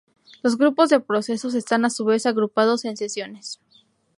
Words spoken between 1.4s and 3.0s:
están a su vez agrupados en